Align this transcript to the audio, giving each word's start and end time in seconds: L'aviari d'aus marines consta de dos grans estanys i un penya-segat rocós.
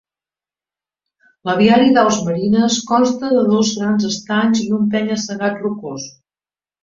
L'aviari 1.49 1.91
d'aus 1.97 2.17
marines 2.29 2.77
consta 2.91 3.29
de 3.35 3.43
dos 3.51 3.73
grans 3.81 4.09
estanys 4.09 4.63
i 4.69 4.73
un 4.81 4.89
penya-segat 4.95 5.63
rocós. 5.67 6.09